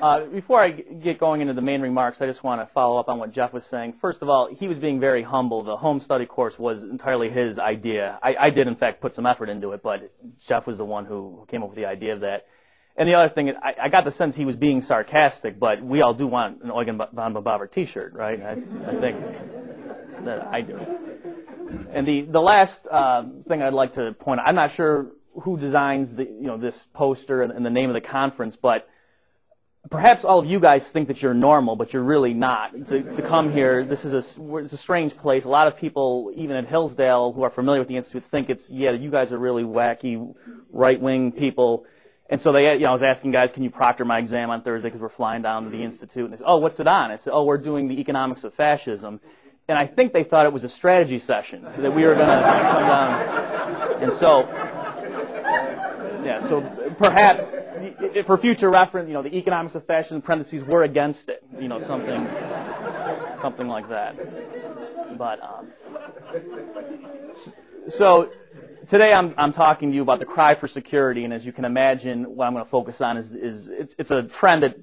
[0.00, 3.08] Uh, before I get going into the main remarks, I just want to follow up
[3.08, 3.94] on what Jeff was saying.
[4.00, 5.62] First of all, he was being very humble.
[5.62, 8.18] The home study course was entirely his idea.
[8.22, 10.12] I, I did, in fact, put some effort into it, but
[10.46, 12.46] Jeff was the one who came up with the idea of that.
[12.96, 16.02] And the other thing, I, I got the sense he was being sarcastic, but we
[16.02, 18.40] all do want an Eugen von Böhm-Bawerk T-shirt, right?
[18.42, 18.52] I,
[18.86, 19.18] I think
[20.24, 20.78] that I do.
[21.90, 25.58] And the the last uh, thing I'd like to point out, I'm not sure who
[25.58, 28.88] designs the you know this poster and, and the name of the conference, but
[29.90, 32.72] perhaps all of you guys think that you're normal, but you're really not.
[32.88, 35.44] To, to come here, this is a, it's a strange place.
[35.44, 38.70] A lot of people, even at Hillsdale, who are familiar with the Institute, think it's,
[38.70, 40.34] yeah, you guys are really wacky,
[40.70, 41.84] right-wing people.
[42.28, 44.62] And so they, you know, I was asking guys, can you proctor my exam on
[44.62, 46.24] Thursday because we're flying down to the Institute?
[46.24, 47.10] And they said, oh, what's it on?
[47.10, 49.20] I said, oh, we're doing the economics of fascism.
[49.68, 52.42] And I think they thought it was a strategy session, that we were going to
[52.42, 54.02] come down.
[54.02, 54.44] And so,
[56.26, 56.60] yeah, so
[56.98, 57.54] perhaps
[58.24, 61.78] for future reference, you know, the economics of fashion parentheses were against it, you know,
[61.78, 62.28] something,
[63.40, 65.16] something like that.
[65.16, 65.72] But um,
[67.88, 68.30] so
[68.88, 71.64] today I'm I'm talking to you about the cry for security, and as you can
[71.64, 74.76] imagine, what I'm going to focus on is is it's, it's a trend that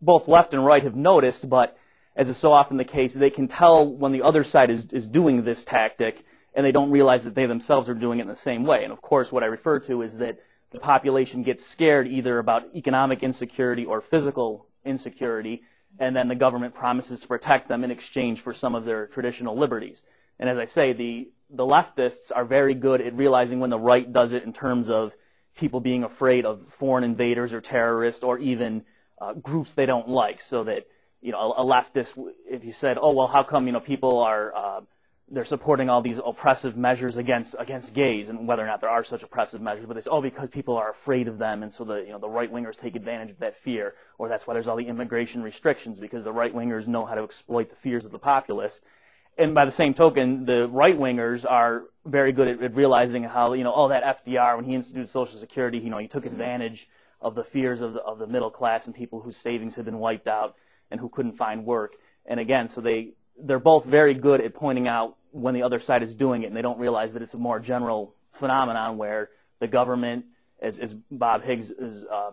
[0.00, 1.76] both left and right have noticed, but
[2.16, 5.06] as is so often the case, they can tell when the other side is is
[5.06, 8.34] doing this tactic, and they don't realize that they themselves are doing it in the
[8.34, 8.82] same way.
[8.82, 10.38] And of course, what I refer to is that
[10.70, 15.62] the population gets scared either about economic insecurity or physical insecurity,
[15.98, 19.56] and then the government promises to protect them in exchange for some of their traditional
[19.56, 20.02] liberties.
[20.38, 24.10] And as I say, the, the leftists are very good at realizing when the right
[24.12, 25.14] does it in terms of
[25.56, 28.84] people being afraid of foreign invaders or terrorists or even
[29.20, 30.40] uh, groups they don't like.
[30.42, 30.86] So that,
[31.22, 32.14] you know, a, a, leftist,
[32.48, 34.80] if you said, oh, well, how come, you know, people are, uh,
[35.28, 39.02] they're supporting all these oppressive measures against against gays and whether or not there are
[39.02, 41.96] such oppressive measures, but say, oh, because people are afraid of them, and so the
[41.96, 44.76] you know the right wingers take advantage of that fear, or that's why there's all
[44.76, 48.18] the immigration restrictions because the right wingers know how to exploit the fears of the
[48.18, 48.80] populace.
[49.38, 53.52] And by the same token, the right wingers are very good at, at realizing how
[53.52, 56.34] you know, oh, that FDR when he instituted Social Security, you know, he took mm-hmm.
[56.34, 56.88] advantage
[57.20, 59.98] of the fears of the of the middle class and people whose savings had been
[59.98, 60.54] wiped out
[60.92, 61.94] and who couldn't find work.
[62.26, 66.02] And again, so they they're both very good at pointing out when the other side
[66.02, 69.66] is doing it, and they don't realize that it's a more general phenomenon where the
[69.66, 70.24] government,
[70.60, 72.30] as, as Bob Higgs is, uh,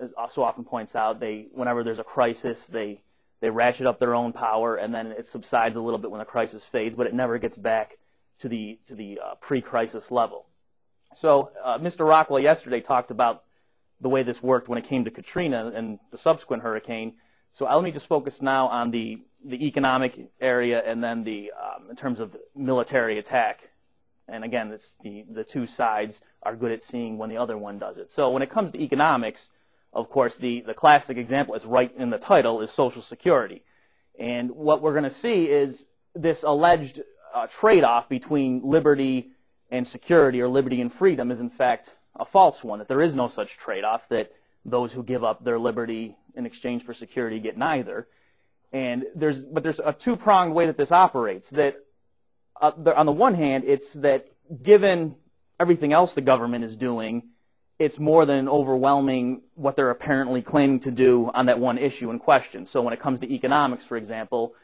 [0.00, 3.02] is so often points out, they whenever there's a crisis, they
[3.40, 6.24] they ratchet up their own power, and then it subsides a little bit when the
[6.24, 7.98] crisis fades, but it never gets back
[8.38, 10.46] to the to the uh, pre-crisis level.
[11.16, 12.06] So uh, Mr.
[12.06, 13.44] Rockwell yesterday talked about
[14.00, 17.14] the way this worked when it came to Katrina and the subsequent hurricane.
[17.52, 21.90] So let me just focus now on the the economic area and then the um,
[21.90, 23.68] in terms of military attack.
[24.28, 27.78] And again, it's the the two sides are good at seeing when the other one
[27.78, 28.10] does it.
[28.10, 29.50] So when it comes to economics,
[29.92, 33.62] of course, the the classic example, it's right in the title, is Social Security.
[34.18, 37.02] And what we're going to see is this alleged
[37.34, 39.30] uh, trade-off between liberty
[39.70, 42.78] and security, or liberty and freedom, is in fact a false one.
[42.78, 44.08] That there is no such trade-off.
[44.08, 44.32] That
[44.64, 48.06] those who give up their liberty in exchange for security get neither.
[48.72, 51.50] And there's, but there's a two-pronged way that this operates.
[51.50, 51.76] That
[52.60, 54.28] uh, on the one hand, it's that
[54.62, 55.16] given
[55.60, 57.24] everything else the government is doing,
[57.78, 62.18] it's more than overwhelming what they're apparently claiming to do on that one issue in
[62.18, 62.64] question.
[62.64, 64.54] So when it comes to economics, for example,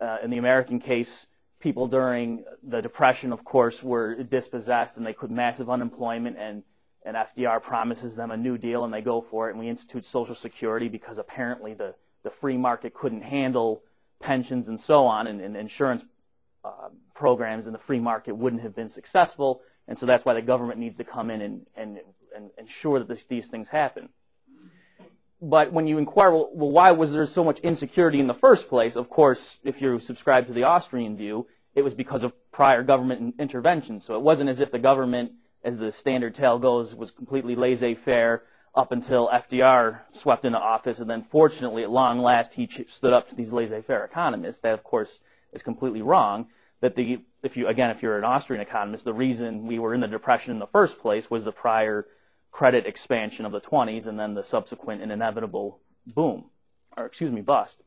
[0.00, 1.26] uh, in the American case,
[1.60, 6.62] people during the Depression, of course, were dispossessed and they could massive unemployment and
[7.06, 10.06] and FDR promises them a new deal and they go for it and we institute
[10.06, 13.82] Social Security because apparently the the free market couldn't handle
[14.18, 16.04] pensions and so on, and, and insurance
[16.64, 19.60] uh, programs in the free market wouldn't have been successful.
[19.86, 22.00] And so that's why the government needs to come in and, and,
[22.34, 24.08] and ensure that this, these things happen.
[25.42, 28.70] But when you inquire, well, well, why was there so much insecurity in the first
[28.70, 28.96] place?
[28.96, 33.34] Of course, if you subscribe to the Austrian view, it was because of prior government
[33.38, 34.00] intervention.
[34.00, 35.32] So it wasn't as if the government,
[35.62, 38.44] as the standard tale goes, was completely laissez-faire
[38.74, 43.28] up until FDR swept into office, and then fortunately, at long last, he stood up
[43.28, 44.60] to these laissez-faire economists.
[44.60, 45.20] That, of course,
[45.52, 46.48] is completely wrong.
[46.80, 50.00] That the, if you again, if you're an Austrian economist, the reason we were in
[50.00, 52.06] the depression in the first place was the prior
[52.50, 56.46] credit expansion of the 20s, and then the subsequent and inevitable boom,
[56.96, 57.82] or excuse me, bust.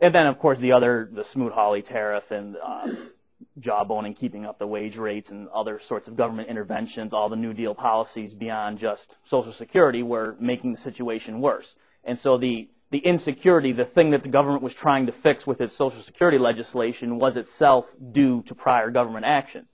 [0.00, 3.10] And then, of course, the other, the Smoot-Hawley tariff and um,
[3.40, 7.36] uh, jawboning, keeping up the wage rates, and other sorts of government interventions, all the
[7.36, 11.76] New Deal policies beyond just Social Security were making the situation worse.
[12.04, 15.60] And so the, the insecurity, the thing that the government was trying to fix with
[15.60, 19.70] its Social Security legislation, was itself due to prior government actions.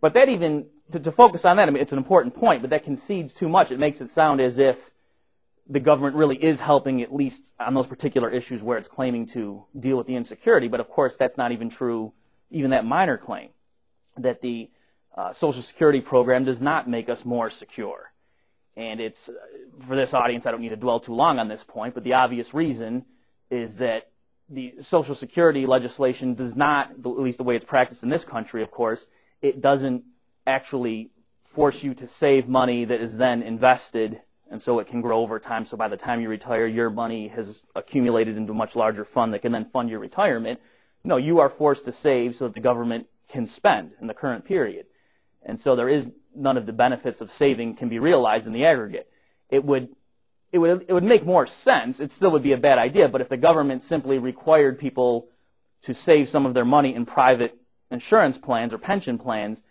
[0.00, 2.70] But that even, to, to focus on that, I mean, it's an important point, but
[2.70, 3.72] that concedes too much.
[3.72, 4.90] It makes it sound as if
[5.68, 9.64] the government really is helping at least on those particular issues where it's claiming to
[9.80, 10.68] deal with the insecurity.
[10.68, 12.12] But of course, that's not even true,
[12.50, 13.50] even that minor claim,
[14.16, 14.70] that the
[15.16, 18.12] uh, Social Security program does not make us more secure.
[18.76, 19.30] And it's,
[19.86, 22.14] for this audience, I don't need to dwell too long on this point, but the
[22.14, 23.06] obvious reason
[23.50, 24.10] is that
[24.48, 28.62] the Social Security legislation does not, at least the way it's practiced in this country,
[28.62, 29.06] of course,
[29.40, 30.04] it doesn't
[30.46, 31.10] actually
[31.44, 34.20] force you to save money that is then invested
[34.50, 35.66] and so it can grow over time.
[35.66, 39.34] So by the time you retire, your money has accumulated into a much larger fund
[39.34, 40.60] that can then fund your retirement.
[41.06, 44.44] No, you are forced to save so that the government can spend in the current
[44.44, 44.86] period.
[45.44, 48.64] And so there is none of the benefits of saving can be realized in the
[48.64, 49.08] aggregate.
[49.48, 49.88] It would
[50.50, 52.00] it would it would make more sense.
[52.00, 55.28] It still would be a bad idea, but if the government simply required people
[55.82, 57.56] to save some of their money in private
[57.90, 59.62] insurance plans or pension plans,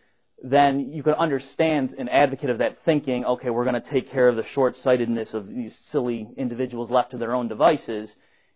[0.42, 4.30] then you could understand an advocate of that thinking, okay, we're going to take care
[4.30, 8.16] of the short-sightedness of these silly individuals left to their own devices,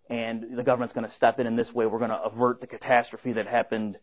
[0.09, 1.85] and the government's going to step in in this way.
[1.85, 3.97] We're going to avert the catastrophe that happened,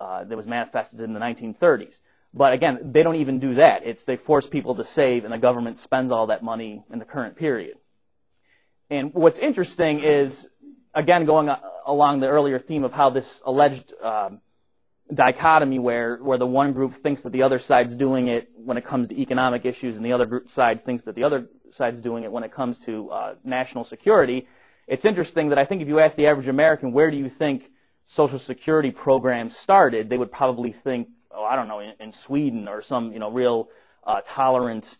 [0.00, 1.98] uh, that was manifested in the 1930s.
[2.34, 3.86] But again, they don't even do that.
[3.86, 7.04] It's they force people to save, and the government spends all that money in the
[7.04, 7.78] current period.
[8.90, 10.48] And what's interesting is,
[10.94, 11.50] again, going
[11.86, 14.40] along the earlier theme of how this alleged um,
[15.12, 18.84] dichotomy where, where the one group thinks that the other side's doing it when it
[18.84, 22.24] comes to economic issues and the other group side thinks that the other side's doing
[22.24, 24.46] it when it comes to uh, national security.
[24.88, 27.70] It's interesting that I think if you ask the average American, where do you think
[28.06, 32.66] Social Security programs started, they would probably think, oh, I don't know, in, in Sweden
[32.66, 33.68] or some, you know, real
[34.04, 34.96] uh, tolerant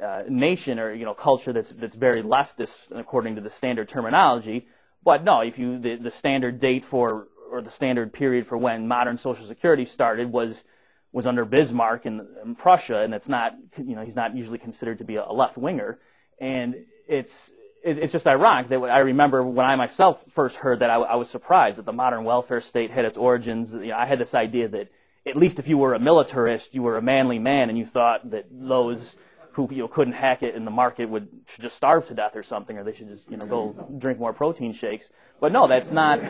[0.00, 4.68] uh, nation or, you know, culture that's, that's very leftist according to the standard terminology.
[5.02, 8.86] But no, if you, the, the standard date for or the standard period for when
[8.86, 10.64] modern Social Security started was
[11.12, 14.98] was under Bismarck in, in Prussia, and it's not you know he's not usually considered
[14.98, 15.98] to be a, left winger,
[16.38, 16.76] and
[17.08, 20.96] it's it, it's just ironic that I remember when I myself first heard that I,
[20.96, 23.72] I was surprised that the modern welfare state had its origins.
[23.74, 24.88] You know, I had this idea that
[25.26, 28.30] at least if you were a militarist, you were a manly man, and you thought
[28.30, 29.16] that those
[29.52, 32.36] who you know, couldn't hack it in the market would should just starve to death
[32.36, 35.10] or something, or they should just you know go drink more protein shakes.
[35.40, 36.20] But no, that's not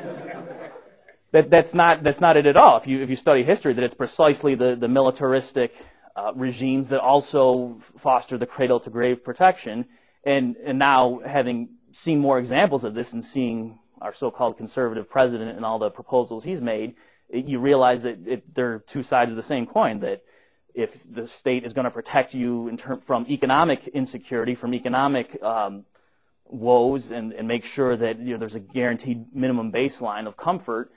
[1.32, 2.76] that, that's not that's not it at all.
[2.76, 5.74] If you if you study history, that it's precisely the the militaristic
[6.16, 9.86] uh, regimes that also foster the cradle to grave protection.
[10.24, 15.56] And and now having seen more examples of this and seeing our so-called conservative president
[15.56, 16.94] and all the proposals he's made,
[17.28, 20.00] it, you realize that it, they're two sides of the same coin.
[20.00, 20.22] That
[20.74, 25.84] if the state is going to protect you from economic insecurity, from economic um,
[26.44, 30.92] woes, and, and make sure that you know, there's a guaranteed minimum baseline of comfort,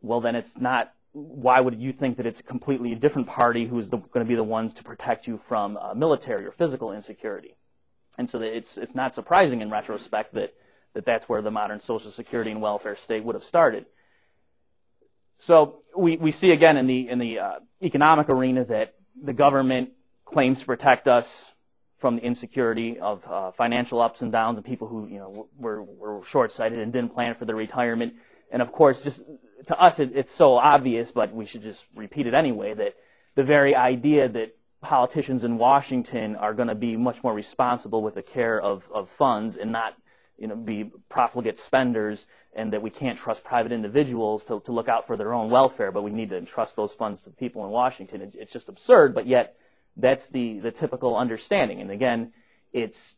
[0.00, 0.92] well, then it's not.
[1.12, 4.44] Why would you think that it's a completely different party who's going to be the
[4.44, 7.56] ones to protect you from uh, military or physical insecurity?
[8.18, 10.54] And so it's it's not surprising in retrospect that
[10.94, 13.86] that that's where the modern social security and welfare state would have started.
[15.38, 19.90] So we, we see again in the in the uh, economic arena that the government
[20.24, 21.52] claims to protect us
[21.98, 25.82] from the insecurity of uh, financial ups and downs and people who you know were,
[25.82, 28.14] were short-sighted and didn't plan for their retirement.
[28.50, 29.22] And of course, just
[29.66, 32.94] to us, it, it's so obvious, but we should just repeat it anyway, that
[33.34, 34.55] the very idea that
[34.86, 39.08] politicians in Washington are going to be much more responsible with the care of, of
[39.08, 39.96] funds and not
[40.38, 44.88] you know, be profligate spenders and that we can't trust private individuals to, to look
[44.88, 47.70] out for their own welfare, but we need to entrust those funds to people in
[47.70, 48.20] Washington.
[48.20, 49.56] It, it's just absurd, but yet
[49.96, 51.80] that's the, the typical understanding.
[51.80, 52.32] And again,
[52.72, 53.16] it's,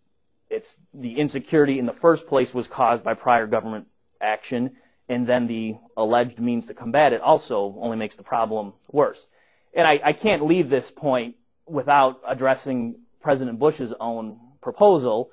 [0.48, 3.88] it's the insecurity in the first place was caused by prior government
[4.22, 4.72] action
[5.06, 9.26] and then the alleged means to combat it also only makes the problem worse.
[9.74, 11.36] And I, I can't leave this point
[11.68, 15.30] without addressing President Bush's own proposal.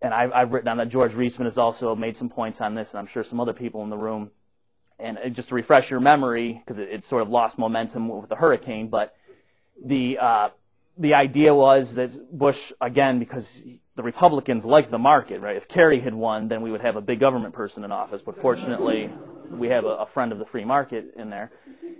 [0.00, 2.90] And I've, I've written down that George Reisman has also made some points on this,
[2.90, 4.30] and I'm sure some other people in the room.
[4.98, 8.28] And uh, just to refresh your memory, because it, it, sort of lost momentum with
[8.28, 9.14] the hurricane, but
[9.84, 10.50] the uh,
[10.98, 13.62] the idea was that Bush, again, because
[13.96, 15.56] the Republicans like the market, right?
[15.56, 18.22] If Kerry had won, then we would have a big government person in office.
[18.22, 19.10] But fortunately,
[19.50, 21.50] we have a, a friend of the free market in there.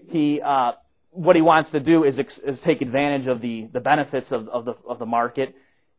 [0.08, 0.72] He, uh,
[1.12, 4.64] what he wants to do is, is take advantage of the, the benefits of, of,
[4.64, 5.54] the, of the market.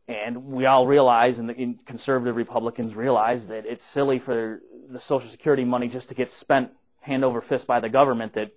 [0.06, 5.30] And we all realize, and the conservative Republicans realize, that it's silly for the Social
[5.30, 8.52] Security money just to get spent hand over fist by the government, that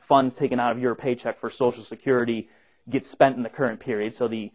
[0.00, 2.48] funds taken out of your paycheck for Social Security
[2.88, 4.14] get spent in the current period.
[4.14, 4.52] So the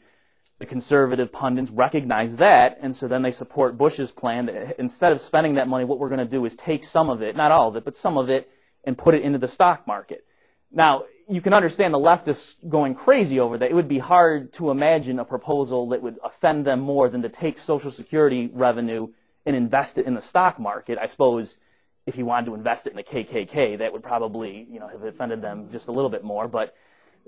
[0.60, 5.20] the conservative pundits recognize that, and so then they support Bush's plan that instead of
[5.20, 7.70] spending that money, what we're going to do is take some of it, not all
[7.70, 8.48] of it, but some of it,
[8.84, 10.24] and put it into the stock market.
[10.72, 13.70] Now, you can understand the leftists going crazy over that.
[13.70, 17.30] It would be hard to imagine a proposal that would offend them more than to
[17.30, 19.08] take Social Security revenue
[19.46, 20.98] and invest it in the stock market.
[21.00, 21.58] I suppose
[22.06, 25.04] if you wanted to invest it in the KKK, that would probably, you know, have
[25.04, 26.48] offended them just a little bit more.
[26.48, 26.76] But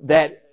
[0.04, 0.44] that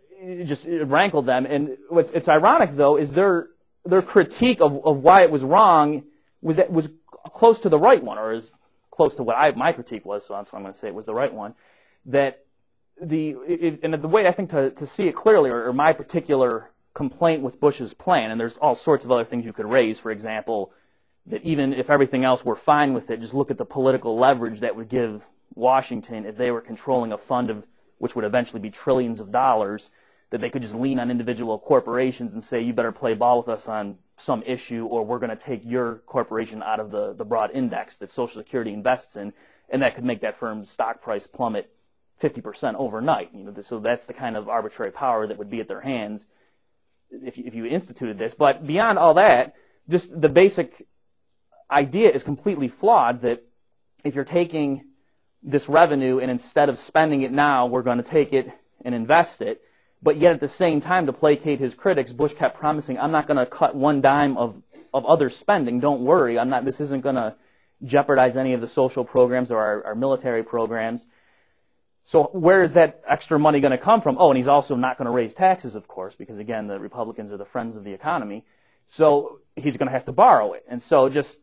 [0.44, 1.46] just rankled them.
[1.46, 3.48] And what's it's ironic though is their
[3.84, 6.04] their critique of, of why it was wrong
[6.42, 6.88] was that was
[7.32, 8.50] close to the right one, or as
[8.90, 10.26] close to what I my critique was.
[10.26, 11.54] So that's why I'm going to say it was the right one.
[12.06, 12.44] That
[13.00, 15.92] the it, and the way I think to to see it clearly, or, or my
[15.92, 19.98] particular complaint with Bush's plan, and there's all sorts of other things you could raise.
[19.98, 20.72] For example,
[21.26, 24.60] that even if everything else were fine with it, just look at the political leverage
[24.60, 27.66] that would give Washington if they were controlling a fund of
[27.98, 29.90] which would eventually be trillions of dollars,
[30.30, 33.48] that they could just lean on individual corporations and say, you better play ball with
[33.48, 37.24] us on some issue or we're going to take your corporation out of the, the
[37.24, 39.32] broad index that Social Security invests in,
[39.68, 41.70] and that could make that firm's stock price plummet
[42.20, 43.30] 50% overnight.
[43.34, 46.26] You know, so that's the kind of arbitrary power that would be at their hands
[47.10, 48.34] if you, if you instituted this.
[48.34, 49.54] But beyond all that,
[49.88, 50.86] just the basic
[51.70, 53.42] idea is completely flawed that
[54.04, 54.84] if you're taking
[55.42, 58.50] this revenue and instead of spending it now, we're going to take it
[58.84, 59.62] and invest it.
[60.02, 63.26] But yet at the same time, to placate his critics, Bush kept promising, I'm not
[63.26, 64.62] going to cut one dime of,
[64.94, 65.80] of other spending.
[65.80, 66.38] Don't worry.
[66.38, 67.34] I'm not, this isn't going to
[67.84, 71.06] jeopardize any of the social programs or our, our military programs.
[72.10, 74.16] So where is that extra money going to come from?
[74.18, 77.30] Oh, and he's also not going to raise taxes, of course, because again, the Republicans
[77.30, 78.44] are the friends of the economy.
[78.88, 80.64] So he's going to have to borrow it.
[80.66, 81.38] And so just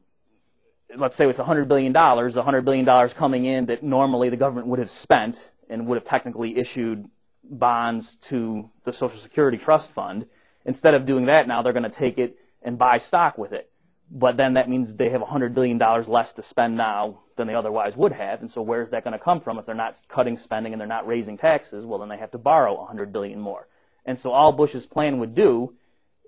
[0.94, 4.92] let's say it's $100 billion, $100 billion coming in that normally the government would have
[4.92, 7.10] spent and would have technically issued
[7.46, 10.26] bonds to the Social Security Trust Fund.
[10.66, 13.72] Instead of doing that now, they're going to take it and buy stock with it.
[14.10, 17.98] But then that means they have $100 billion less to spend now than they otherwise
[17.98, 18.42] would have.
[18.42, 19.60] And so where's that going to come from?
[19.60, 22.38] If they're not cutting spending and they're not raising taxes, well, then they have to
[22.38, 23.68] borrow 100 billion more.
[24.06, 25.76] And so all Bush's plan would do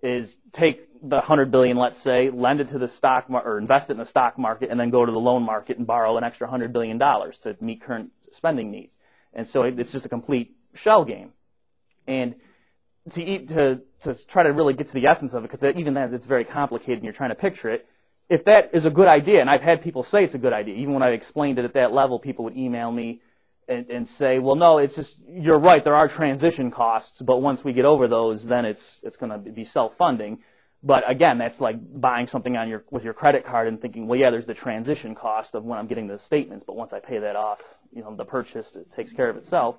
[0.03, 3.89] is take the 100 billion, let's say, lend it to the stock mar- or invest
[3.89, 6.23] it in the stock market, and then go to the loan market and borrow an
[6.23, 8.97] extra 100 billion dollars to meet current spending needs.
[9.33, 11.31] And so it's just a complete shell game.
[12.07, 12.35] And
[13.11, 15.93] to eat, to to try to really get to the essence of it, because even
[15.95, 17.87] that it's very complicated and you're trying to picture it.
[18.29, 20.75] If that is a good idea, and I've had people say it's a good idea,
[20.75, 23.21] even when I explained it at that level, people would email me
[23.67, 25.83] and, and say, well, no, it's just you're right.
[25.83, 29.37] There are transition costs, but once we get over those, then it's it's going to
[29.37, 30.39] be self-funding.
[30.81, 34.19] But again, that's like buying something on your with your credit card and thinking, well,
[34.19, 37.19] yeah, there's the transition cost of when I'm getting the statements, but once I pay
[37.19, 39.75] that off, you know, the purchase takes care of itself.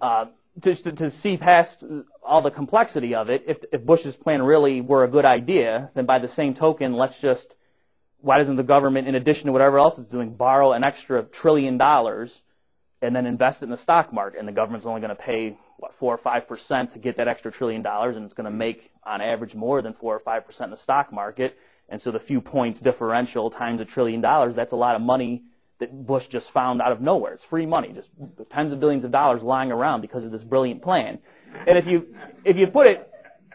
[0.00, 0.26] Uh,
[0.62, 1.84] to, to, to see past
[2.22, 6.06] all the complexity of it, if, if Bush's plan really were a good idea, then
[6.06, 7.54] by the same token, let's just
[8.22, 11.78] why doesn't the government, in addition to whatever else it's doing, borrow an extra trillion
[11.78, 12.42] dollars
[13.02, 14.38] and then invest it in the stock market?
[14.38, 17.28] And the government's only going to pay what four or five percent to get that
[17.28, 20.44] extra trillion dollars, and it's going to make on average more than four or five
[20.44, 21.58] percent in the stock market.
[21.88, 25.42] And so the few points differential times a trillion dollars, that's a lot of money
[25.80, 27.32] that Bush just found out of nowhere.
[27.32, 28.10] It's free money, just
[28.48, 31.18] tens of billions of dollars lying around because of this brilliant plan.
[31.66, 33.10] And if you if you put it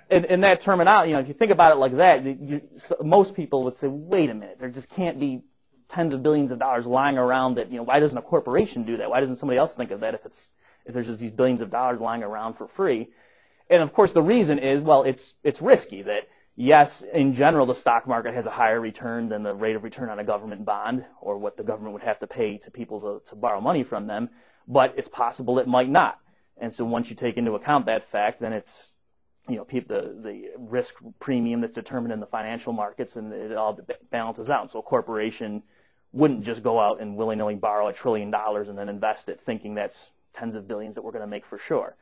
[0.10, 2.62] in, in that terminology, you know, if you think about it like that, you,
[3.02, 5.42] most people would say, wait a minute, there just can't be
[5.88, 8.98] tens of billions of dollars lying around that, you know, why doesn't a corporation do
[8.98, 9.10] that?
[9.10, 10.52] Why doesn't somebody else think of that if it's
[10.86, 13.10] if there's just these billions of dollars lying around for free.
[13.70, 17.76] And of course, the reason is, well, it's, it's risky that yes, in general, the
[17.76, 21.06] stock market has a higher return than the rate of return on a government bond
[21.22, 24.08] or what the government would have to pay to people to, to borrow money from
[24.08, 24.30] them,
[24.68, 26.20] but it's possible it might not.
[26.58, 28.94] And so once you take into account that fact, then it's,
[29.50, 33.78] you know, the, the risk premium that's determined in the financial markets and it all
[34.10, 34.72] balances out.
[34.72, 35.64] So a corporation
[36.14, 39.76] wouldn't just go out and willy-nilly borrow a trillion dollars and then invest it thinking
[39.76, 41.98] that's tens of billions that we're going to make for sure.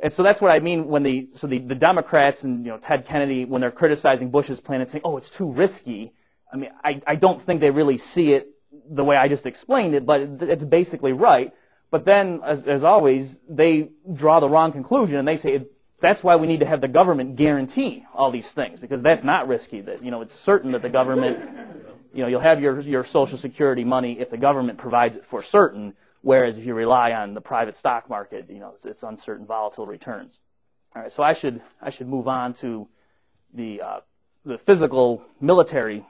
[0.00, 2.78] And so that's what I mean when the so the, the Democrats and you know
[2.78, 6.12] Ted Kennedy when they're criticizing Bush's plan and saying, oh, it's too risky.
[6.52, 8.48] I mean, I, I don't think they really see it
[8.88, 11.52] the way I just explained it, but it's basically right.
[11.90, 15.66] But then, as, as always, they draw the wrong conclusion and they say
[16.00, 19.48] that's why we need to have the government guarantee all these things because that's not
[19.48, 19.80] risky.
[19.80, 21.40] That you know it's certain that the government,
[22.14, 25.42] you know, you'll have your your Social Security money if the government provides it for
[25.42, 25.94] certain.
[26.22, 29.86] Whereas if you rely on the private stock market, you know, it's, it's uncertain, volatile
[29.86, 30.40] returns.
[30.94, 32.88] All right, so I should I should move on to
[33.54, 34.00] the uh,
[34.44, 36.04] the physical military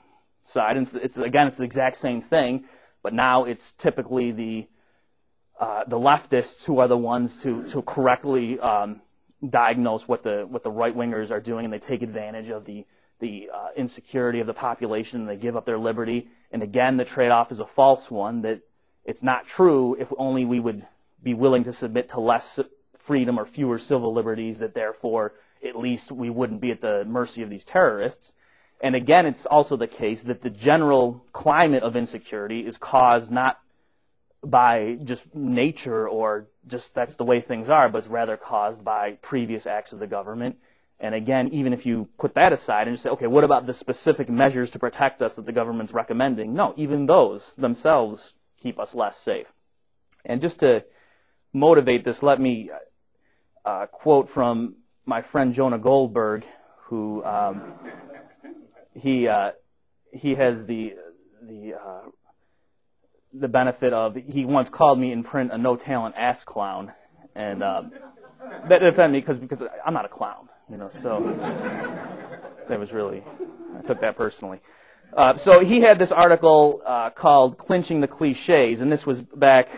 [0.45, 0.77] side.
[0.77, 2.65] And it's, it's, again, it's the exact same thing,
[3.03, 4.67] but now it's typically the
[5.61, 9.03] uh, the leftists who are the ones to to correctly um,
[9.51, 12.87] diagnose what the what the right wingers are doing, and they take advantage of the
[13.21, 16.29] the uh, insecurity of the population, and they give up their liberty.
[16.53, 18.61] And again, the trade-off is a false one that
[19.09, 20.87] it's not true if only we would
[21.23, 22.61] be willing to submit to less
[22.99, 25.33] freedom or fewer civil liberties, that therefore
[25.65, 28.35] at least we wouldn't be at the mercy of these terrorists.
[28.83, 33.59] And again, it's also the case that the general climate of insecurity is caused not
[34.45, 39.13] by just nature or just that's the way things are, but it's rather caused by
[39.23, 40.59] previous acts of the government.
[41.01, 43.73] And again, even if you put that aside and just say, okay, what about the
[43.73, 46.53] specific measures to protect us that the government's recommending?
[46.53, 49.47] No, even those themselves keep us less safe.
[50.25, 50.85] And just to
[51.53, 52.71] motivate this, let me
[53.65, 56.45] uh, quote from my friend Jonah Goldberg,
[56.85, 57.75] who um,
[58.95, 59.53] he uh,
[60.13, 60.95] he has the
[61.43, 62.09] the uh,
[63.33, 66.93] the benefit of he once called me in print a no talent ass clown,
[67.35, 67.93] and um,
[68.69, 70.89] that offended me because because I'm not a clown, you know.
[70.89, 71.21] So
[72.69, 73.23] that was really
[73.79, 74.61] I took that personally.
[75.13, 79.69] Uh, so he had this article uh, called "Clinching the Cliches," and this was back.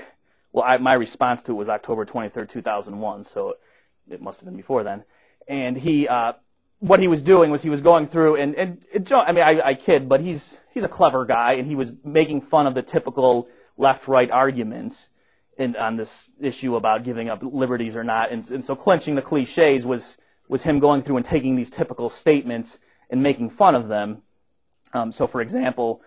[0.52, 3.24] Well, I, my response to it was October 23rd, 2001.
[3.24, 3.56] So
[4.10, 5.04] it must have been before then.
[5.46, 6.32] And he, uh,
[6.80, 9.60] what he was doing was he was going through and and it, I mean I,
[9.68, 12.82] I kid, but he's he's a clever guy, and he was making fun of the
[12.82, 15.08] typical left-right arguments
[15.56, 18.32] in, on this issue about giving up liberties or not.
[18.32, 20.16] And, and so clinching the cliches was
[20.48, 24.22] was him going through and taking these typical statements and making fun of them.
[24.92, 26.02] Um, so, for example,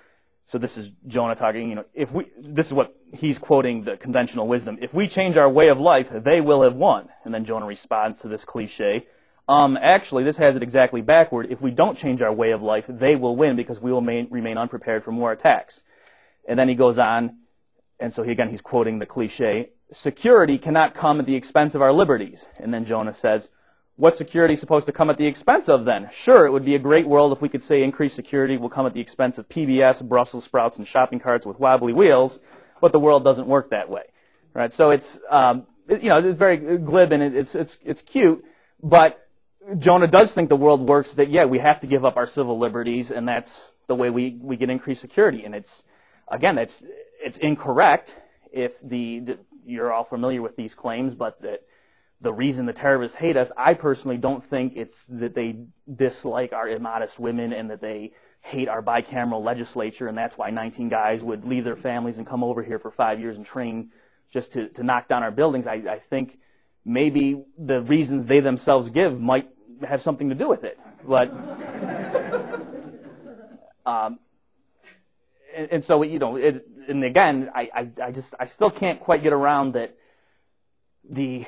[0.47, 1.69] so this is Jonah talking.
[1.69, 4.77] You know, if we this is what he's quoting the conventional wisdom.
[4.81, 7.09] If we change our way of life, they will have won.
[7.23, 9.07] And then Jonah responds to this cliche.
[9.47, 11.47] Um, actually, this has it exactly backward.
[11.49, 14.27] If we don't change our way of life, they will win because we will main,
[14.31, 15.83] remain unprepared for more attacks.
[16.47, 17.37] And then he goes on,
[17.99, 21.81] and so he, again, he's quoting the cliche, security cannot come at the expense of
[21.81, 22.45] our liberties.
[22.57, 23.49] And then Jonah says,
[23.95, 26.09] what's security is supposed to come at the expense of then?
[26.11, 28.85] Sure, it would be a great world if we could say increased security will come
[28.85, 32.39] at the expense of PBS, Brussels sprouts, and shopping carts with wobbly wheels,
[32.81, 34.03] but the world doesn't work that way.
[34.53, 34.73] Right?
[34.73, 38.43] So it's, um, you know, it's very glib and it's, it's, it's cute,
[38.81, 39.27] but
[39.77, 42.57] Jonah does think the world works that, yeah, we have to give up our civil
[42.57, 45.45] liberties, and that's the way we, we get increased security.
[45.45, 45.83] And it's,
[46.27, 46.83] again, it's,
[47.23, 48.13] it's incorrect
[48.51, 51.63] if the, you're all familiar with these claims, but that
[52.23, 55.57] the reason the terrorists hate us, I personally don't think it's that they
[55.93, 60.87] dislike our immodest women and that they hate our bicameral legislature, and that's why 19
[60.87, 63.91] guys would leave their families and come over here for five years and train
[64.31, 65.67] just to, to knock down our buildings.
[65.67, 66.39] I, I think
[66.85, 69.49] maybe the reasons they themselves give might
[69.85, 70.79] have something to do with it.
[71.05, 71.29] But
[73.85, 74.17] um,
[75.53, 79.01] and, and, so you know, it, and again, I, I, I just I still can't
[79.01, 79.97] quite get around that
[81.09, 81.45] the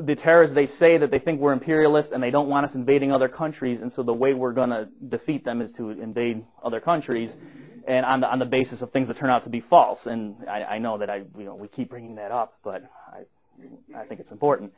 [0.00, 3.12] the terrorists they say that they think we're imperialist and they don't want us invading
[3.12, 6.80] other countries, and so the way we're going to defeat them is to invade other
[6.80, 7.36] countries,
[7.86, 10.06] and on the on the basis of things that turn out to be false.
[10.06, 13.24] And I, I know that I you know we keep bringing that up, but I
[13.96, 14.72] I think it's important.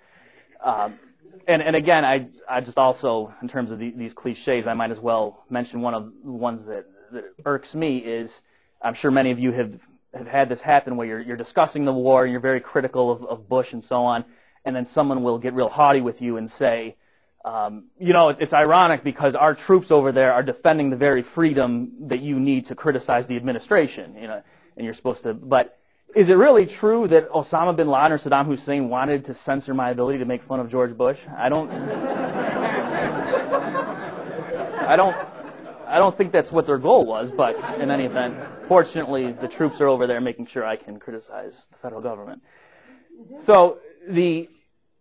[0.62, 0.98] Um,
[1.46, 4.90] and, and again, I, I just also, in terms of the, these cliches, I might
[4.90, 8.42] as well mention one of the ones that, that irks me is,
[8.82, 9.78] I'm sure many of you have,
[10.14, 13.24] have had this happen where you're, you're discussing the war and you're very critical of,
[13.24, 14.24] of Bush and so on,
[14.64, 16.96] and then someone will get real haughty with you and say,
[17.44, 21.22] um, you know, it's, it's ironic because our troops over there are defending the very
[21.22, 24.42] freedom that you need to criticize the administration, you know,
[24.76, 25.78] and you're supposed to, but
[26.14, 29.90] is it really true that Osama bin Laden or Saddam Hussein wanted to censor my
[29.90, 31.18] ability to make fun of George Bush?
[31.36, 31.70] I don't.
[34.80, 35.16] I don't.
[35.86, 38.36] I don't think that's what their goal was, but in any event,
[38.68, 42.42] fortunately, the troops are over there making sure I can criticize the federal government.
[43.38, 44.48] So the,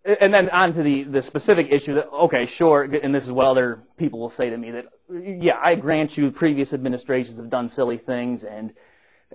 [0.04, 3.46] and then on to the, the specific issue that, okay, sure, and this is what
[3.46, 7.70] other people will say to me that, yeah, I grant you previous administrations have done
[7.70, 8.74] silly things and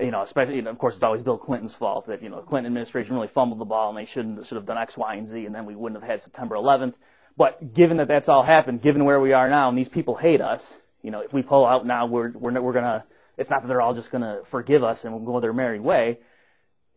[0.00, 2.36] you know, especially, you know, of course, it's always Bill Clinton's fault that, you know,
[2.36, 5.14] the Clinton administration really fumbled the ball and they shouldn't, should have done X, Y,
[5.14, 6.94] and Z and then we wouldn't have had September 11th.
[7.36, 10.40] But given that that's all happened, given where we are now and these people hate
[10.40, 13.04] us, you know, if we pull out now, we're, we're, we're gonna,
[13.36, 16.18] it's not that they're all just gonna forgive us and we'll go their merry way.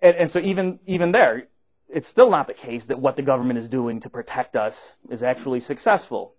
[0.01, 1.47] And, and so even, even there,
[1.89, 5.23] it's still not the case that what the government is doing to protect us is
[5.23, 6.34] actually successful.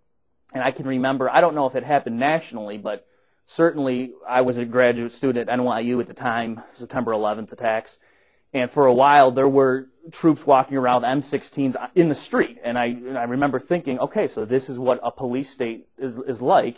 [0.52, 3.06] And I can remember, I don't know if it happened nationally, but
[3.46, 7.98] certainly I was a graduate student at NYU at the time, September 11th attacks,
[8.52, 12.86] and for a while there were troops walking around M16s in the street, and I,
[12.86, 16.76] and I remember thinking, okay, so this is what a police state is, is like,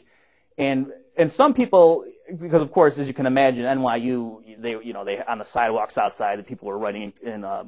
[0.58, 2.04] and and some people,
[2.38, 5.98] because of course, as you can imagine, NYU, they you know they on the sidewalks
[5.98, 7.64] outside, the people were writing in, in uh,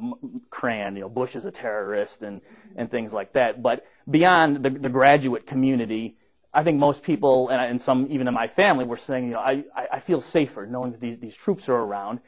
[0.51, 2.41] crayon, you know, Bush is a terrorist and
[2.77, 3.63] and things like that.
[3.63, 6.17] But beyond the, the graduate community,
[6.55, 9.41] I think most people, and, and some even in my family, were saying, you know,
[9.41, 12.21] I, I feel safer knowing that these, these troops are around.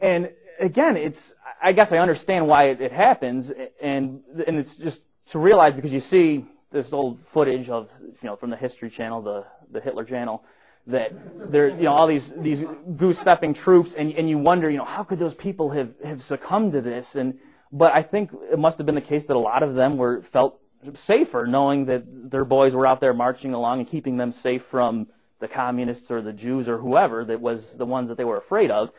[0.00, 5.02] And again, it's I guess I understand why it, it happens, and and it's just
[5.28, 9.22] to realize because you see this old footage of you know from the History Channel,
[9.22, 10.44] the the Hitler Channel,
[10.86, 12.64] that there you know all these these
[12.96, 16.22] goose stepping troops, and and you wonder you know how could those people have have
[16.22, 17.38] succumbed to this, and
[17.72, 20.22] but I think it must have been the case that a lot of them were
[20.22, 20.60] felt
[20.94, 25.08] safer knowing that their boys were out there marching along and keeping them safe from
[25.40, 28.70] the communists or the Jews or whoever that was the ones that they were afraid
[28.70, 28.90] of.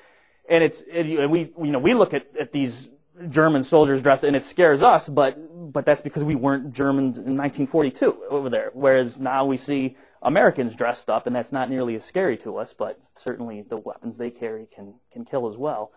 [0.49, 2.89] And it's and we you know we look at, at these
[3.29, 5.37] German soldiers dressed and it scares us, but
[5.71, 8.71] but that's because we weren't Germans in 1942 over there.
[8.73, 12.73] Whereas now we see Americans dressed up, and that's not nearly as scary to us.
[12.73, 15.91] But certainly the weapons they carry can can kill as well.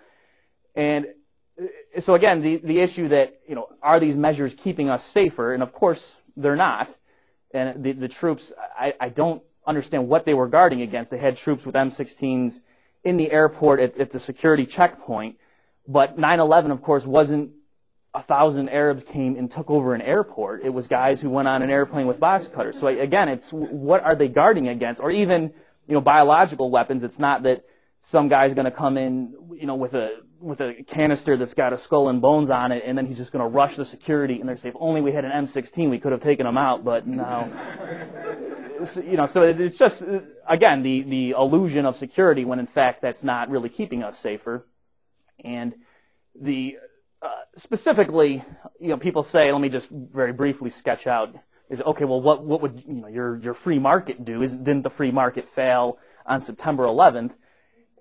[0.74, 1.06] And
[1.60, 5.54] uh, so again, the the issue that you know are these measures keeping us safer?
[5.54, 6.88] And of course they're not.
[7.52, 11.10] And the the troops, I, I don't understand what they were guarding against.
[11.10, 12.60] They had troops with M16s
[13.04, 15.36] in the airport at, at the security checkpoint.
[15.88, 17.52] But 9/11, of course, wasn't
[18.14, 20.64] a thousand Arabs came and took over an airport.
[20.64, 22.78] It was guys who went on an airplane with box cutters.
[22.78, 25.00] So again, it's what are they guarding against?
[25.00, 25.52] Or even
[25.86, 27.04] you know biological weapons.
[27.04, 27.64] It's not that
[28.02, 31.72] some guy's going to come in you know with a with a canister that's got
[31.72, 34.40] a skull and bones on it, and then he's just going to rush the security,
[34.40, 36.82] and they're say, if only we had an M16, we could have taken him out,
[36.82, 37.52] but no.
[38.84, 40.02] so, you know, so it's just
[40.48, 44.66] again the the illusion of security when in fact that's not really keeping us safer,
[45.44, 45.74] and
[46.34, 46.78] the
[47.56, 48.44] specifically,
[48.78, 51.34] you know, people say, let me just very briefly sketch out
[51.68, 52.04] is okay.
[52.04, 54.42] Well, what what would you know your your free market do?
[54.42, 57.32] Is didn't the free market fail on September 11th?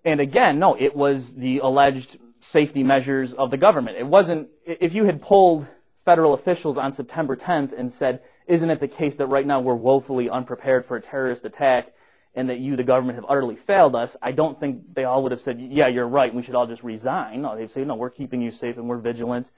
[0.03, 3.97] And again, no, it was the alleged safety measures of the government.
[3.97, 5.67] It wasn't, if you had polled
[6.05, 9.75] federal officials on September 10th and said, isn't it the case that right now we're
[9.75, 11.93] woefully unprepared for a terrorist attack
[12.36, 15.32] and that you, the government, have utterly failed us, I don't think they all would
[15.32, 17.42] have said, yeah, you're right, we should all just resign.
[17.42, 19.50] No, they'd say, no, we're keeping you safe and we're vigilant.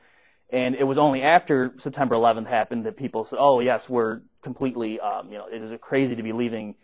[0.50, 5.00] And it was only after September 11th happened that people said, oh, yes, we're completely,
[5.00, 6.76] um, you know, it is crazy to be leaving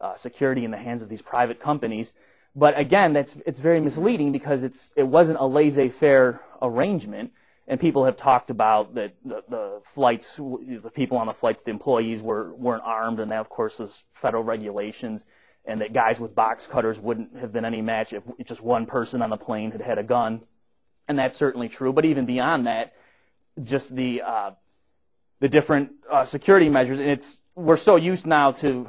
[0.00, 2.12] uh, security in the hands of these private companies.
[2.54, 7.32] But again, that's, it's very misleading because it's, it wasn't a laissez-faire arrangement.
[7.68, 11.70] And people have talked about that the, the flights, the people on the flights, the
[11.70, 15.26] employees were, weren't armed, and that, of course, is federal regulations,
[15.64, 19.20] and that guys with box cutters wouldn't have been any match if just one person
[19.20, 20.42] on the plane had had a gun.
[21.08, 21.92] And that's certainly true.
[21.92, 22.94] But even beyond that,
[23.64, 24.50] just the, uh,
[25.40, 28.88] the different uh, security measures, and it's, we're so used now to,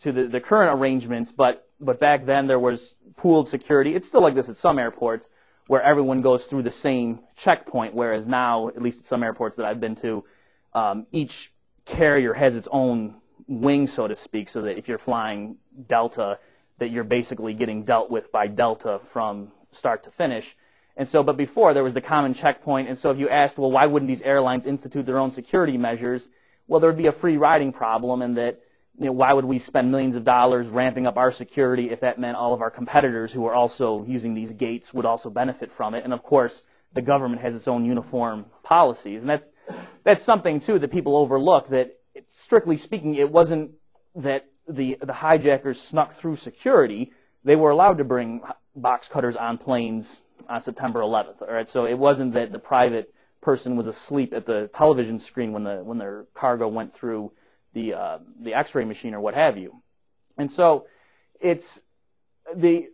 [0.00, 3.96] to the, the current arrangements, but, but back then there was pooled security.
[3.96, 5.28] It's still like this at some airports
[5.66, 9.66] where everyone goes through the same checkpoint, whereas now, at least at some airports that
[9.66, 10.24] I've been to,
[10.74, 11.52] um, each
[11.84, 13.14] carrier has its own
[13.46, 16.38] wing, so to speak, so that if you're flying Delta,
[16.78, 20.56] that you're basically getting dealt with by Delta from start to finish.
[20.96, 23.70] And so, but before there was the common checkpoint, and so if you asked, well,
[23.70, 26.28] why wouldn't these airlines institute their own security measures?
[26.66, 28.60] Well, there would be a free riding problem, and that
[28.98, 32.18] you know, why would we spend millions of dollars ramping up our security if that
[32.18, 35.94] meant all of our competitors who are also using these gates would also benefit from
[35.94, 36.04] it?
[36.04, 39.22] And of course, the government has its own uniform policies.
[39.22, 39.48] And that's,
[40.04, 43.72] that's something too that people overlook that strictly speaking, it wasn't
[44.14, 47.12] that the, the hijackers snuck through security.
[47.44, 48.42] They were allowed to bring
[48.76, 51.42] box cutters on planes on September 11th.
[51.42, 51.68] All right.
[51.68, 55.76] So it wasn't that the private person was asleep at the television screen when the,
[55.82, 57.32] when their cargo went through
[57.72, 59.82] the uh, the X-ray machine or what have you.
[60.36, 60.86] And so
[61.40, 61.82] it's
[62.54, 62.88] the,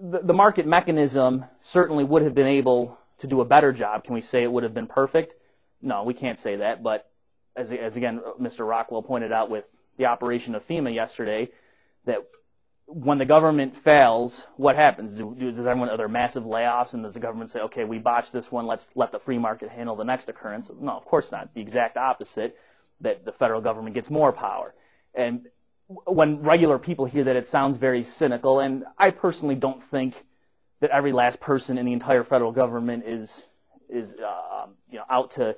[0.00, 4.04] the market mechanism certainly would have been able to do a better job.
[4.04, 5.34] Can we say it would have been perfect?
[5.82, 6.82] No, we can't say that.
[6.82, 7.10] But
[7.56, 8.66] as as again, Mr.
[8.68, 9.64] Rockwell pointed out with
[9.96, 11.50] the operation of FEMA yesterday,
[12.04, 12.18] that
[12.86, 15.12] when the government fails, what happens?
[15.12, 17.98] Do, do, does everyone, are there massive layoffs, and does the government say, okay, we
[17.98, 20.70] botched this one, let's let the free market handle the next occurrence?
[20.80, 21.52] No, of course not.
[21.52, 22.56] The exact opposite
[23.00, 24.74] that the federal government gets more power.
[25.14, 25.46] And
[26.04, 28.60] when regular people hear that, it sounds very cynical.
[28.60, 30.26] And I personally don't think
[30.80, 33.46] that every last person in the entire federal government is
[33.88, 35.56] is uh, you know out to,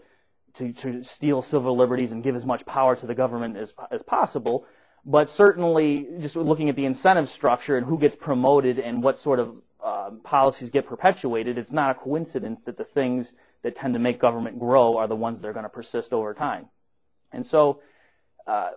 [0.54, 4.02] to to steal civil liberties and give as much power to the government as as
[4.02, 4.66] possible.
[5.04, 9.38] But certainly, just looking at the incentive structure and who gets promoted and what sort
[9.38, 14.00] of uh, policies get perpetuated, it's not a coincidence that the things that tend to
[14.00, 16.66] make government grow are the ones that are going to persist over time.
[17.32, 17.80] And so,
[18.46, 18.70] uh,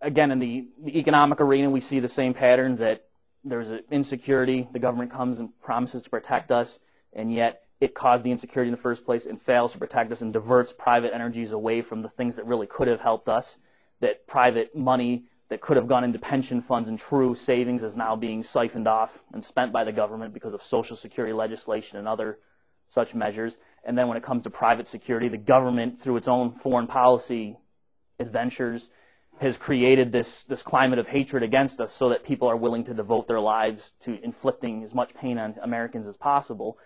[0.00, 3.06] again, in the, the economic arena, we see the same pattern that
[3.44, 4.68] there's insecurity.
[4.72, 6.78] The government comes and promises to protect us,
[7.12, 10.20] and yet it caused the insecurity in the first place and fails to protect us
[10.20, 13.58] and diverts private energies away from the things that really could have helped us.
[14.00, 18.16] That private money that could have gone into pension funds and true savings is now
[18.16, 22.38] being siphoned off and spent by the government because of Social Security legislation and other
[22.88, 23.56] such measures.
[23.84, 27.56] And then when it comes to private security, the government, through its own foreign policy
[28.20, 28.90] adventures,
[29.40, 32.92] has created this, this climate of hatred against us so that people are willing to
[32.92, 36.78] devote their lives to inflicting as much pain on Americans as possible.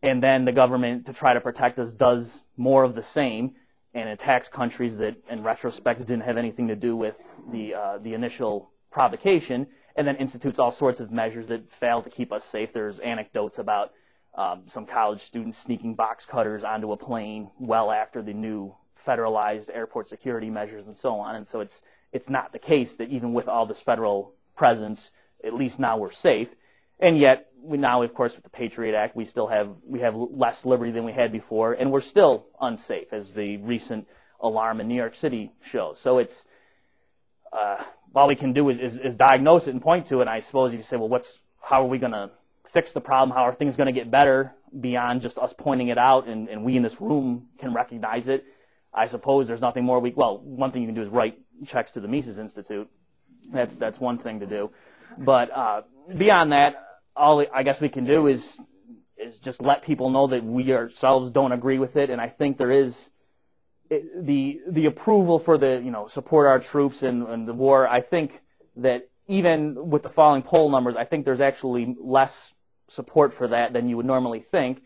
[0.00, 3.54] And then the government, to try to protect us, does more of the same
[3.94, 7.18] and attacks countries that, in retrospect, didn't have anything to do with
[7.50, 12.08] the, uh, the initial provocation, and then institutes all sorts of measures that fail to
[12.08, 12.72] keep us safe.
[12.72, 13.92] There's anecdotes about
[14.34, 18.74] um, some college students sneaking box cutters onto a plane well after the new
[19.06, 21.36] federalized airport security measures and so on.
[21.36, 25.10] And so it's it's not the case that even with all this federal presence,
[25.42, 26.48] at least now we're safe.
[27.00, 30.14] And yet, we now, of course, with the Patriot Act, we still have we have
[30.14, 34.06] less liberty than we had before, and we're still unsafe, as the recent
[34.40, 35.98] alarm in New York City shows.
[35.98, 36.44] So it's
[37.52, 37.82] uh,
[38.14, 40.22] all we can do is, is, is diagnose it and point to it.
[40.22, 42.30] And I suppose you say, well, what's how are we going to
[42.70, 43.36] fix the problem?
[43.36, 46.64] How are things going to get better beyond just us pointing it out and, and
[46.64, 48.44] we in this room can recognize it?
[48.94, 51.92] I suppose there's nothing more we, well, one thing you can do is write checks
[51.92, 52.88] to the Mises Institute.
[53.52, 54.70] That's, that's one thing to do.
[55.18, 55.82] But, uh,
[56.16, 56.76] beyond that,
[57.16, 58.58] all I guess we can do is,
[59.16, 62.10] is just let people know that we ourselves don't agree with it.
[62.10, 63.10] And I think there is
[63.90, 67.88] the, the approval for the, you know, support our troops and, and the war.
[67.88, 68.40] I think
[68.76, 72.52] that even with the falling poll numbers, I think there's actually less
[72.88, 74.82] support for that than you would normally think.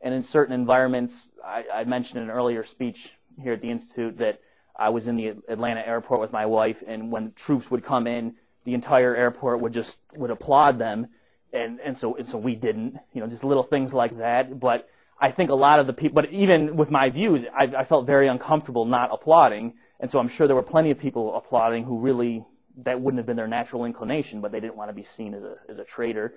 [0.00, 4.18] And in certain environments, I, I mentioned in an earlier speech here at the Institute
[4.18, 4.40] that
[4.76, 8.34] I was in the Atlanta airport with my wife, and when troops would come in,
[8.64, 11.08] the entire airport would just would applaud them,
[11.52, 14.58] and and so and so we didn't, you know, just little things like that.
[14.58, 17.84] But I think a lot of the people, but even with my views, I, I
[17.84, 21.84] felt very uncomfortable not applauding, and so I'm sure there were plenty of people applauding
[21.84, 22.44] who really
[22.84, 25.42] that wouldn't have been their natural inclination, but they didn't want to be seen as
[25.42, 26.34] a as a traitor,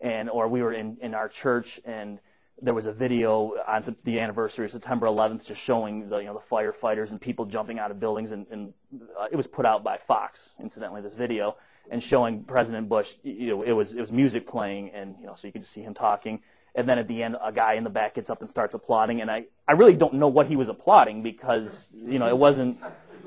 [0.00, 2.18] and or we were in in our church and
[2.62, 6.34] there was a video on the anniversary of September 11th just showing the you know
[6.34, 8.72] the firefighters and people jumping out of buildings and, and
[9.18, 11.56] uh, it was put out by Fox incidentally this video
[11.90, 15.34] and showing President Bush you know it was it was music playing and you know
[15.34, 16.40] so you could just see him talking.
[16.74, 19.20] And then at the end a guy in the back gets up and starts applauding
[19.20, 22.78] and I I really don't know what he was applauding because you know it wasn't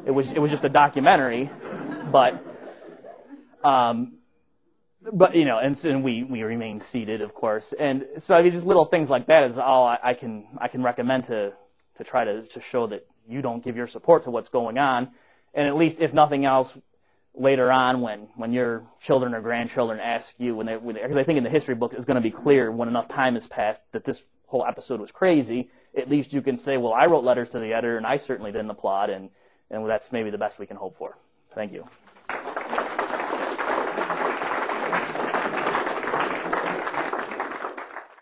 [0.06, 1.52] it was it was just a documentary
[2.12, 2.44] but
[3.64, 4.19] um
[5.14, 8.52] but you know, and, and we we remain seated, of course, and so I mean,
[8.52, 11.54] just little things like that is all I, I can I can recommend to
[11.98, 15.12] to try to to show that you don't give your support to what's going on,
[15.54, 16.78] and at least if nothing else,
[17.34, 21.38] later on when when your children or grandchildren ask you when they because I think
[21.38, 24.04] in the history books it's going to be clear when enough time has passed that
[24.04, 25.70] this whole episode was crazy.
[25.96, 28.52] At least you can say, well, I wrote letters to the editor and I certainly
[28.52, 29.30] didn't applaud, and
[29.72, 31.18] and that's maybe the best we can hope for.
[31.54, 31.88] Thank you.